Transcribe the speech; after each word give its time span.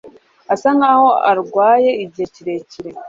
Asa 0.53 0.69
nkaho 0.77 1.07
arwaye 1.31 1.91
igihe 2.03 2.27
kirekire. 2.33 2.89